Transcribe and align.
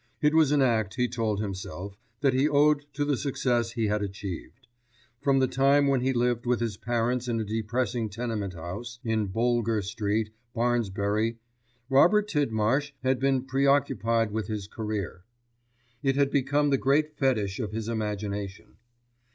It 0.19 0.33
was 0.33 0.51
an 0.51 0.63
act, 0.63 0.95
he 0.95 1.07
told 1.07 1.39
himself, 1.39 1.95
that 2.21 2.33
he 2.33 2.49
owed 2.49 2.87
to 2.93 3.05
the 3.05 3.15
success 3.15 3.73
he 3.73 3.85
had 3.85 4.01
achieved. 4.01 4.65
From 5.21 5.37
the 5.37 5.47
time 5.47 5.85
when 5.85 6.01
he 6.01 6.11
lived 6.11 6.47
with 6.47 6.59
his 6.59 6.75
parents 6.75 7.27
in 7.27 7.39
a 7.39 7.43
depressing 7.45 8.09
tenement 8.09 8.55
house 8.55 8.97
in 9.03 9.27
Boulger 9.27 9.79
Street, 9.83 10.31
Barnsbury, 10.55 11.37
Robert 11.87 12.27
Tidmarsh 12.27 12.93
had 13.03 13.19
been 13.19 13.45
preoccupied 13.45 14.31
with 14.31 14.47
his 14.47 14.65
career. 14.65 15.23
It 16.01 16.15
had 16.15 16.31
become 16.31 16.71
the 16.71 16.79
great 16.79 17.15
fetish 17.15 17.59
of 17.59 17.71
his 17.71 17.87
imagination. 17.87 18.77